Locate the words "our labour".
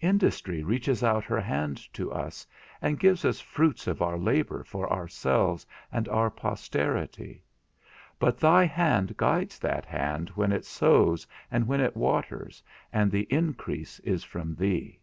4.00-4.62